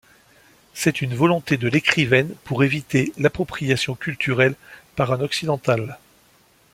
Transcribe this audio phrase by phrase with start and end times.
[0.73, 4.55] C'est une volonté de l'écrivaine pour éviter l'appropriation culturelle
[4.95, 5.99] par un occidental.